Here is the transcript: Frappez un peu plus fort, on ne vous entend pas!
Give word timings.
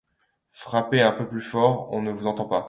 Frappez 0.53 1.03
un 1.03 1.11
peu 1.11 1.27
plus 1.27 1.43
fort, 1.43 1.93
on 1.93 2.01
ne 2.01 2.09
vous 2.11 2.25
entend 2.25 2.45
pas! 2.45 2.59